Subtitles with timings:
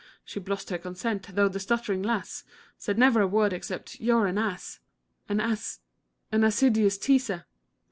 [0.25, 2.43] She blushed her consent, though the stuttering lass
[2.75, 4.79] Said never a word except "You're an ass
[5.29, 5.79] An ass
[6.31, 7.45] an ass iduous teaser!"